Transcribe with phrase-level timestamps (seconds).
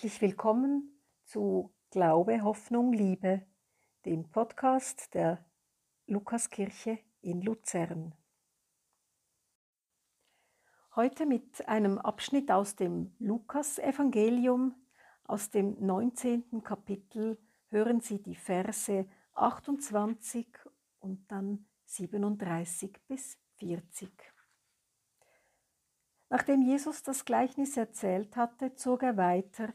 [0.00, 3.42] Herzlich willkommen zu Glaube, Hoffnung, Liebe,
[4.06, 5.44] dem Podcast der
[6.06, 8.14] Lukaskirche in Luzern.
[10.96, 14.74] Heute mit einem Abschnitt aus dem Lukasevangelium
[15.24, 16.62] aus dem 19.
[16.64, 17.36] Kapitel
[17.68, 20.46] hören Sie die Verse 28
[21.00, 24.10] und dann 37 bis 40.
[26.30, 29.74] Nachdem Jesus das Gleichnis erzählt hatte, zog er weiter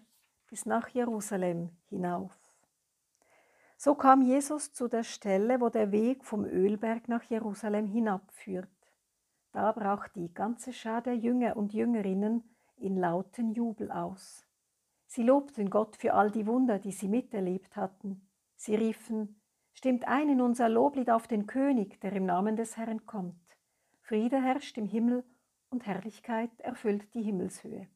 [0.56, 2.32] bis nach Jerusalem hinauf.
[3.76, 8.70] So kam Jesus zu der Stelle, wo der Weg vom Ölberg nach Jerusalem hinabführt.
[9.52, 12.42] Da brach die ganze Schar der Jünger und Jüngerinnen
[12.78, 14.48] in lauten Jubel aus.
[15.08, 18.26] Sie lobten Gott für all die Wunder, die sie miterlebt hatten.
[18.56, 19.42] Sie riefen,
[19.74, 23.58] Stimmt ein in unser Loblied auf den König, der im Namen des Herrn kommt.
[24.04, 25.26] Friede herrscht im Himmel
[25.70, 27.90] und Herrlichkeit erfüllt die Himmelshöhe.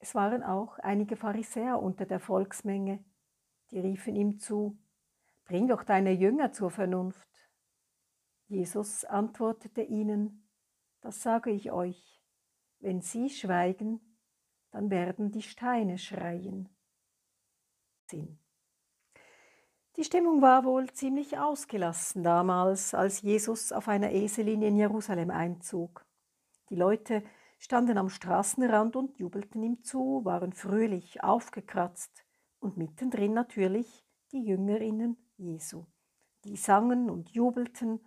[0.00, 3.04] Es waren auch einige Pharisäer unter der Volksmenge,
[3.70, 4.76] die riefen ihm zu,
[5.50, 7.28] Bring doch deine Jünger zur Vernunft.
[8.46, 10.48] Jesus antwortete ihnen,
[11.00, 12.22] Das sage ich euch,
[12.78, 14.00] wenn sie schweigen,
[14.70, 16.68] dann werden die Steine schreien.
[18.06, 18.38] Sinn.
[19.96, 26.06] Die Stimmung war wohl ziemlich ausgelassen damals, als Jesus auf einer Eselin in Jerusalem einzog.
[26.68, 27.24] Die Leute
[27.60, 32.24] standen am Straßenrand und jubelten ihm zu, waren fröhlich, aufgekratzt
[32.58, 35.84] und mittendrin natürlich die Jüngerinnen Jesu.
[36.44, 38.00] Die sangen und jubelten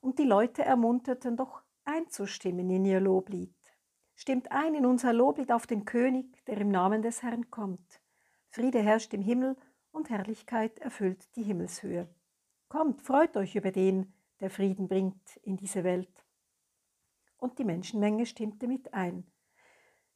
[0.00, 3.54] und die Leute ermunterten doch einzustimmen in ihr Loblied.
[4.14, 8.00] Stimmt ein in unser Loblied auf den König, der im Namen des Herrn kommt.
[8.48, 9.56] Friede herrscht im Himmel
[9.90, 12.08] und Herrlichkeit erfüllt die Himmelshöhe.
[12.68, 16.24] Kommt, freut euch über den, der Frieden bringt in diese Welt
[17.40, 19.24] und die Menschenmenge stimmte mit ein.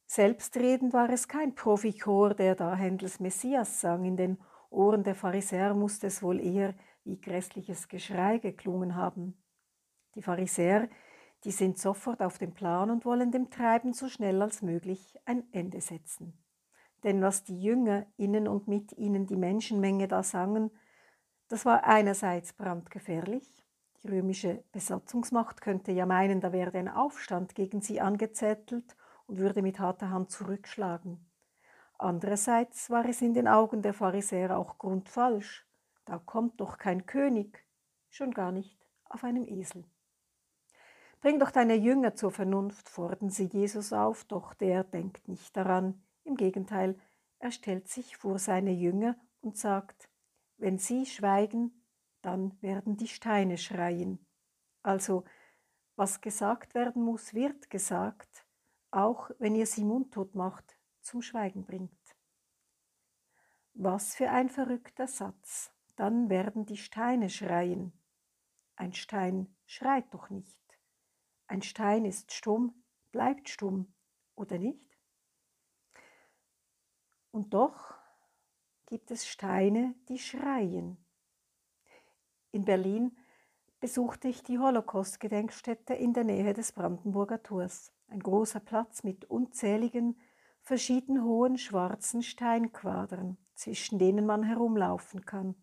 [0.07, 4.05] Selbstredend war es kein Profichor, der da Händels Messias sang.
[4.05, 4.37] In den
[4.69, 9.41] Ohren der Pharisäer musste es wohl eher wie grässliches Geschrei geklungen haben.
[10.13, 10.89] Die Pharisäer,
[11.43, 15.43] die sind sofort auf dem Plan und wollen dem Treiben so schnell als möglich ein
[15.51, 16.37] Ende setzen.
[17.03, 20.71] Denn was die Jünger innen und mit ihnen die Menschenmenge da sangen,
[21.47, 23.64] das war einerseits brandgefährlich,
[24.05, 28.95] die römische Besatzungsmacht könnte ja meinen, da werde ein Aufstand gegen sie angezettelt
[29.25, 31.25] und würde mit harter Hand zurückschlagen.
[31.97, 35.65] Andererseits war es in den Augen der Pharisäer auch grundfalsch.
[36.05, 37.65] Da kommt doch kein König,
[38.09, 39.85] schon gar nicht auf einem Esel.
[41.21, 46.03] Bring doch deine Jünger zur Vernunft, fordern sie Jesus auf, doch der denkt nicht daran.
[46.23, 46.99] Im Gegenteil,
[47.39, 50.09] er stellt sich vor seine Jünger und sagt,
[50.57, 51.84] wenn sie schweigen,
[52.25, 54.25] dann werden die Steine schreien.
[54.81, 55.25] Also,
[55.95, 58.47] was gesagt werden muss, wird gesagt,
[58.89, 61.91] auch wenn ihr sie mundtot macht, zum Schweigen bringt.
[63.75, 65.71] Was für ein verrückter Satz.
[65.95, 67.93] Dann werden die Steine schreien.
[68.75, 70.59] Ein Stein schreit doch nicht.
[71.47, 73.93] Ein Stein ist stumm, bleibt stumm,
[74.35, 74.97] oder nicht?
[77.31, 77.93] Und doch
[78.87, 81.04] gibt es Steine, die schreien.
[82.55, 83.11] In Berlin
[83.81, 87.91] besuchte ich die Holocaust-Gedenkstätte in der Nähe des Brandenburger Tors.
[88.07, 90.17] Ein großer Platz mit unzähligen,
[90.61, 95.55] verschieden hohen schwarzen Steinquadern, zwischen denen man herumlaufen kann.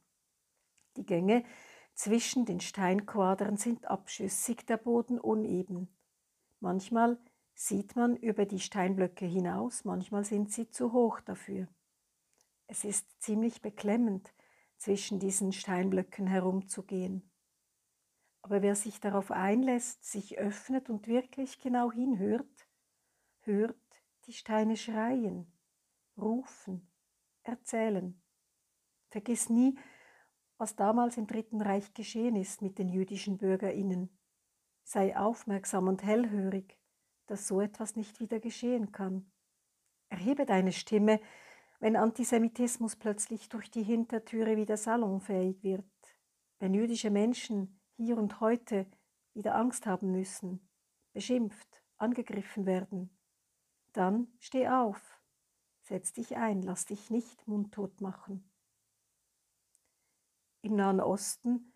[0.98, 1.44] Die Gänge
[1.94, 5.88] zwischen den Steinquadern sind abschüssig, der Boden uneben.
[6.60, 7.18] Manchmal
[7.54, 11.68] sieht man über die Steinblöcke hinaus, manchmal sind sie zu hoch dafür.
[12.66, 14.34] Es ist ziemlich beklemmend,
[14.82, 17.30] zwischen diesen Steinblöcken herumzugehen.
[18.42, 22.66] Aber wer sich darauf einlässt, sich öffnet und wirklich genau hinhört,
[23.42, 23.76] hört
[24.26, 25.46] die Steine schreien,
[26.16, 26.90] rufen,
[27.44, 28.20] erzählen.
[29.08, 29.78] Vergiss nie,
[30.58, 34.18] was damals im Dritten Reich geschehen ist mit den jüdischen Bürgerinnen.
[34.82, 36.76] Sei aufmerksam und hellhörig,
[37.26, 39.30] dass so etwas nicht wieder geschehen kann.
[40.08, 41.20] Erhebe deine Stimme,
[41.82, 45.84] wenn Antisemitismus plötzlich durch die Hintertüre wieder salonfähig wird,
[46.60, 48.86] wenn jüdische Menschen hier und heute
[49.34, 50.60] wieder Angst haben müssen,
[51.12, 53.10] beschimpft, angegriffen werden,
[53.94, 55.20] dann steh auf,
[55.82, 58.48] setz dich ein, lass dich nicht mundtot machen.
[60.60, 61.72] Im Nahen Osten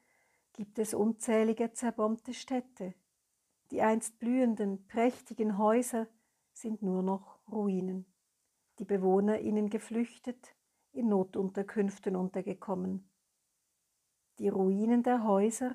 [0.52, 2.94] gibt es unzählige zerbombte Städte.
[3.72, 6.06] Die einst blühenden, prächtigen Häuser
[6.52, 8.06] sind nur noch Ruinen
[8.78, 10.54] die Bewohner ihnen geflüchtet,
[10.92, 13.10] in Notunterkünften untergekommen.
[14.38, 15.74] Die Ruinen der Häuser,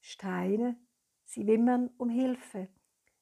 [0.00, 0.78] Steine,
[1.24, 2.68] sie wimmern um Hilfe,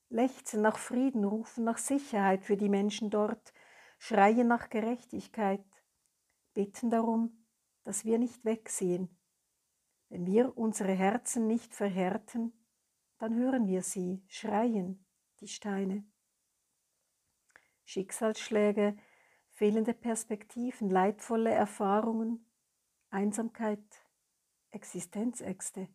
[0.08, 3.52] lechzen nach Frieden, rufen nach Sicherheit für die Menschen dort,
[3.98, 5.64] schreien nach Gerechtigkeit,
[6.54, 7.46] bitten darum,
[7.84, 9.16] dass wir nicht wegsehen.
[10.08, 12.52] Wenn wir unsere Herzen nicht verhärten,
[13.18, 15.06] dann hören wir sie schreien,
[15.40, 16.04] die Steine.
[17.84, 18.96] Schicksalsschläge,
[19.52, 22.46] fehlende Perspektiven, leidvolle Erfahrungen,
[23.10, 23.84] Einsamkeit,
[24.70, 25.88] Existenzängste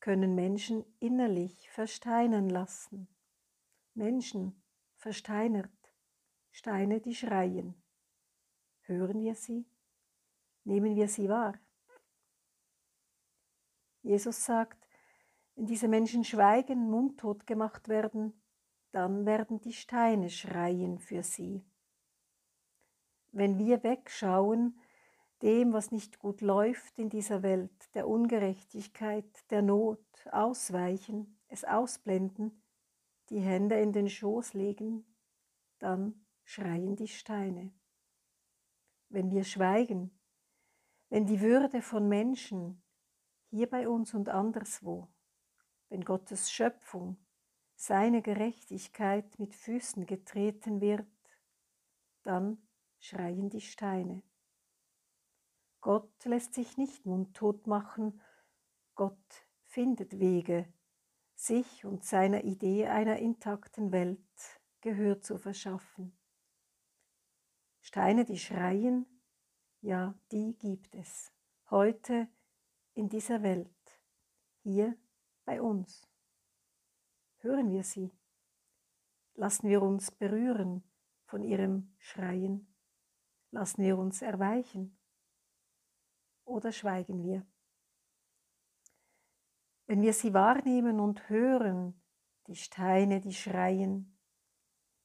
[0.00, 3.06] können Menschen innerlich versteinern lassen.
[3.94, 4.62] Menschen
[4.96, 5.70] versteinert,
[6.50, 7.80] Steine, die schreien.
[8.80, 9.64] Hören wir sie?
[10.64, 11.58] Nehmen wir sie wahr?
[14.02, 14.88] Jesus sagt,
[15.54, 18.41] wenn diese Menschen schweigen, mundtot gemacht werden,
[18.92, 21.64] dann werden die Steine schreien für sie.
[23.32, 24.78] Wenn wir wegschauen,
[25.40, 32.62] dem, was nicht gut läuft in dieser Welt, der Ungerechtigkeit, der Not, ausweichen, es ausblenden,
[33.30, 35.04] die Hände in den Schoß legen,
[35.78, 37.72] dann schreien die Steine.
[39.08, 40.16] Wenn wir schweigen,
[41.08, 42.82] wenn die Würde von Menschen
[43.50, 45.08] hier bei uns und anderswo,
[45.88, 47.16] wenn Gottes Schöpfung,
[47.82, 51.04] seine Gerechtigkeit mit Füßen getreten wird,
[52.22, 52.62] dann
[53.00, 54.22] schreien die Steine.
[55.80, 58.20] Gott lässt sich nicht mundtot machen,
[58.94, 60.72] Gott findet Wege,
[61.34, 64.20] sich und seiner Idee einer intakten Welt
[64.80, 66.16] Gehör zu verschaffen.
[67.80, 69.06] Steine, die schreien,
[69.80, 71.32] ja, die gibt es.
[71.68, 72.28] Heute
[72.94, 74.00] in dieser Welt,
[74.62, 74.96] hier
[75.44, 76.11] bei uns.
[77.42, 78.12] Hören wir sie.
[79.34, 80.84] Lassen wir uns berühren
[81.24, 82.72] von ihrem Schreien.
[83.50, 84.96] Lassen wir uns erweichen.
[86.44, 87.44] Oder schweigen wir.
[89.86, 92.00] Wenn wir sie wahrnehmen und hören,
[92.46, 94.16] die Steine, die schreien,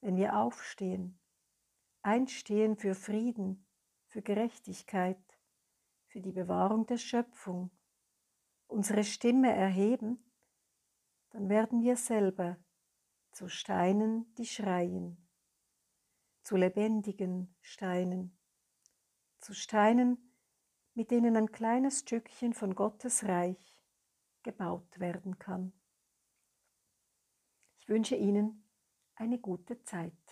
[0.01, 1.19] wenn wir aufstehen,
[2.04, 3.66] einstehen für Frieden,
[4.06, 5.24] für Gerechtigkeit,
[6.06, 7.72] für die Bewahrung der Schöpfung,
[8.68, 10.24] unsere Stimme erheben,
[11.38, 12.57] dann werden wir selber
[13.31, 15.30] zu Steinen, die schreien,
[16.42, 18.36] zu lebendigen Steinen,
[19.38, 20.34] zu Steinen,
[20.95, 23.78] mit denen ein kleines Stückchen von Gottes Reich
[24.42, 25.74] gebaut werden kann.
[27.78, 28.68] Ich wünsche Ihnen
[29.13, 30.27] eine gute Zeit.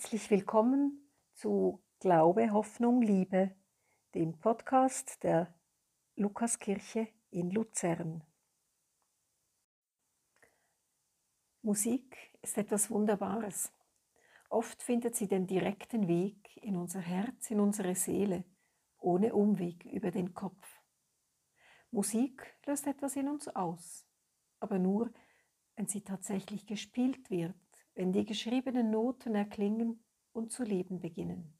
[0.00, 3.54] Herzlich willkommen zu Glaube, Hoffnung, Liebe,
[4.14, 5.54] dem Podcast der
[6.16, 8.24] Lukaskirche in Luzern.
[11.60, 13.74] Musik ist etwas Wunderbares.
[14.48, 18.44] Oft findet sie den direkten Weg in unser Herz, in unsere Seele,
[18.96, 20.66] ohne Umweg über den Kopf.
[21.90, 24.06] Musik löst etwas in uns aus,
[24.60, 25.12] aber nur,
[25.76, 27.69] wenn sie tatsächlich gespielt wird
[28.00, 30.02] wenn die geschriebenen Noten erklingen
[30.32, 31.52] und zu leben beginnen.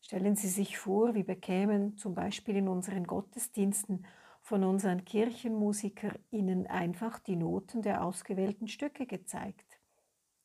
[0.00, 4.06] Stellen Sie sich vor, wir bekämen zum Beispiel in unseren Gottesdiensten
[4.40, 9.80] von unseren KirchenmusikerInnen einfach die Noten der ausgewählten Stücke gezeigt.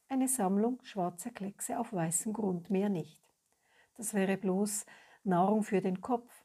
[0.07, 3.21] Eine Sammlung schwarzer Kleckse auf weißem Grund, mehr nicht.
[3.97, 4.88] Das wäre bloß
[5.23, 6.43] Nahrung für den Kopf.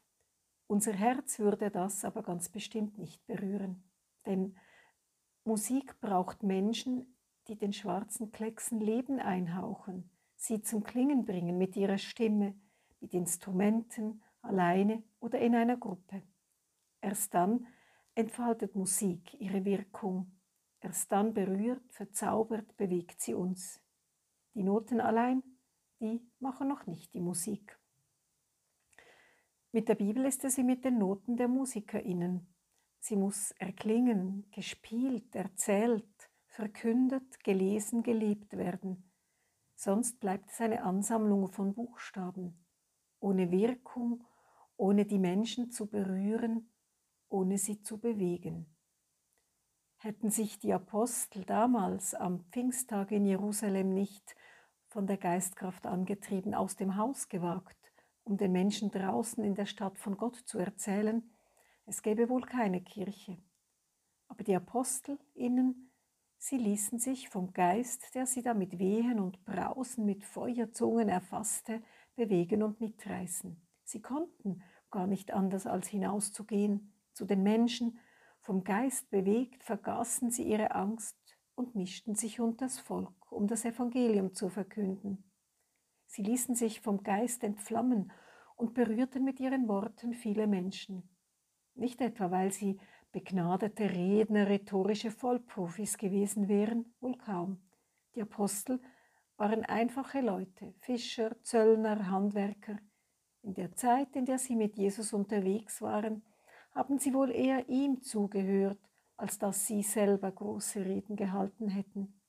[0.67, 3.83] Unser Herz würde das aber ganz bestimmt nicht berühren.
[4.27, 4.55] Denn
[5.43, 7.16] Musik braucht Menschen,
[7.47, 12.55] die den schwarzen Klecksen Leben einhauchen, sie zum Klingen bringen mit ihrer Stimme,
[12.99, 16.23] mit Instrumenten, alleine oder in einer Gruppe.
[17.01, 17.67] Erst dann
[18.15, 20.31] entfaltet Musik ihre Wirkung.
[20.79, 23.81] Erst dann berührt, verzaubert, bewegt sie uns.
[24.53, 25.43] Die Noten allein,
[25.99, 27.79] die machen noch nicht die Musik.
[29.71, 32.47] Mit der Bibel ist es wie mit den Noten der MusikerInnen.
[32.99, 36.26] Sie muss erklingen, gespielt, erzählt,
[36.57, 39.11] verkündet, gelesen, gelebt werden.
[39.75, 42.65] Sonst bleibt es eine Ansammlung von Buchstaben,
[43.19, 44.23] ohne Wirkung,
[44.75, 46.73] ohne die Menschen zu berühren,
[47.29, 48.75] ohne sie zu bewegen.
[49.97, 54.35] Hätten sich die Apostel damals am Pfingsttag in Jerusalem nicht
[54.87, 57.77] von der Geistkraft angetrieben aus dem Haus gewagt
[58.27, 61.23] um den Menschen draußen in der Stadt von Gott zu erzählen,
[61.85, 63.37] es gäbe wohl keine Kirche.
[64.27, 65.86] Aber die Apostel innen,
[66.47, 71.81] sie ließen sich vom Geist, der sie da mit Wehen und Brausen mit Feuerzungen erfasste,
[72.15, 73.61] bewegen und mitreißen.
[73.83, 77.99] Sie konnten gar nicht anders als hinauszugehen zu den Menschen,
[78.41, 81.17] vom Geist bewegt vergaßen sie ihre Angst
[81.55, 85.29] und mischten sich unters Volk, um das Evangelium zu verkünden.
[86.05, 88.13] Sie ließen sich vom Geist entflammen
[88.55, 91.09] und berührten mit ihren Worten viele Menschen.
[91.75, 92.79] Nicht etwa, weil sie
[93.11, 97.61] begnadete Redner, rhetorische Vollprofis gewesen wären, wohl kaum.
[98.15, 98.81] Die Apostel
[99.37, 102.77] waren einfache Leute, Fischer, Zöllner, Handwerker.
[103.43, 106.23] In der Zeit, in der sie mit Jesus unterwegs waren,
[106.73, 108.79] haben sie wohl eher ihm zugehört,
[109.15, 112.21] als dass sie selber große Reden gehalten hätten.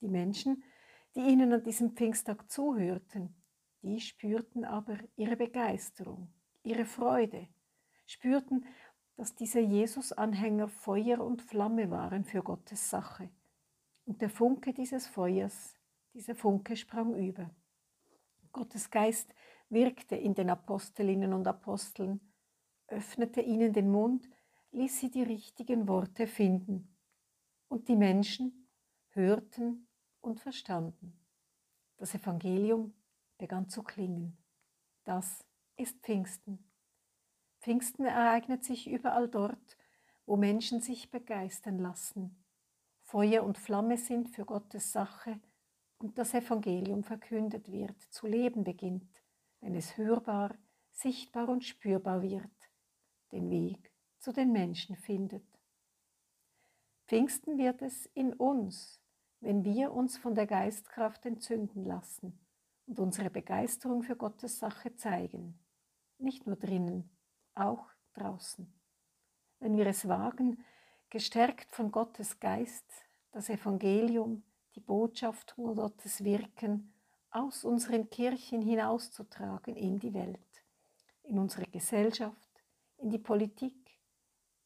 [0.00, 0.62] Die Menschen,
[1.14, 3.34] die ihnen an diesem Pfingsttag zuhörten,
[3.82, 6.32] die spürten aber ihre Begeisterung,
[6.62, 7.48] ihre Freude,
[8.06, 8.66] spürten,
[9.16, 13.30] dass diese Jesus-Anhänger Feuer und Flamme waren für Gottes Sache.
[14.06, 15.76] Und der Funke dieses Feuers,
[16.12, 17.50] dieser Funke sprang über.
[18.52, 19.34] Gottes Geist
[19.68, 22.20] wirkte in den Apostelinnen und Aposteln,
[22.88, 24.28] öffnete ihnen den Mund,
[24.72, 26.96] ließ sie die richtigen Worte finden.
[27.68, 28.68] Und die Menschen
[29.10, 29.88] hörten
[30.20, 31.18] und verstanden.
[31.96, 32.92] Das Evangelium
[33.38, 34.36] begann zu klingen.
[35.04, 35.44] Das
[35.76, 36.58] ist Pfingsten.
[37.64, 39.78] Pfingsten ereignet sich überall dort,
[40.26, 42.44] wo Menschen sich begeistern lassen,
[43.00, 45.40] Feuer und Flamme sind für Gottes Sache
[45.96, 49.22] und das Evangelium verkündet wird, zu leben beginnt,
[49.62, 50.54] wenn es hörbar,
[50.92, 52.52] sichtbar und spürbar wird,
[53.32, 55.46] den Weg zu den Menschen findet.
[57.06, 59.00] Pfingsten wird es in uns,
[59.40, 62.38] wenn wir uns von der Geistkraft entzünden lassen
[62.84, 65.58] und unsere Begeisterung für Gottes Sache zeigen,
[66.18, 67.13] nicht nur drinnen,
[67.54, 68.72] auch draußen.
[69.60, 70.64] Wenn wir es wagen,
[71.10, 72.84] gestärkt von Gottes Geist,
[73.32, 74.42] das Evangelium,
[74.74, 76.92] die Botschaft von Gottes Wirken
[77.30, 80.64] aus unseren Kirchen hinauszutragen in die Welt,
[81.22, 82.50] in unsere Gesellschaft,
[82.98, 83.98] in die Politik,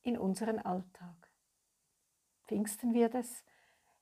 [0.02, 1.30] in unseren Alltag.
[2.44, 3.44] Pfingsten wird es,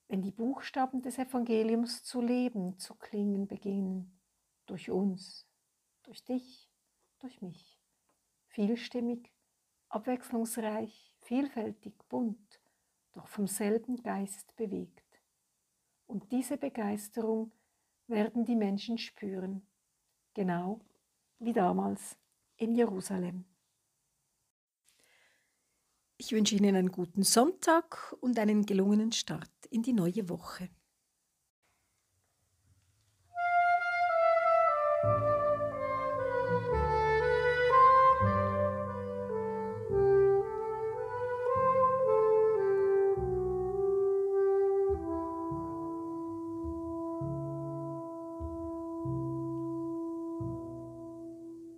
[0.09, 4.21] wenn die Buchstaben des Evangeliums zu leben, zu klingen beginnen,
[4.67, 5.47] durch uns,
[6.05, 6.71] durch dich,
[7.19, 7.76] durch mich.
[8.57, 9.31] Vielstimmig,
[9.91, 12.59] abwechslungsreich, vielfältig, bunt,
[13.13, 15.05] doch vom selben Geist bewegt.
[16.07, 17.53] Und diese Begeisterung
[18.07, 19.67] werden die Menschen spüren,
[20.33, 20.81] genau
[21.39, 22.17] wie damals
[22.57, 23.45] in Jerusalem.
[26.17, 30.71] Ich wünsche Ihnen einen guten Sonntag und einen gelungenen Start in die neue Woche.